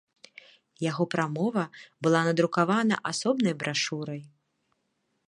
Яго 0.83 1.03
прамова 1.15 1.63
была 2.07 2.21
надрукавана 2.29 2.95
асобнай 3.11 3.53
брашурай. 3.65 4.21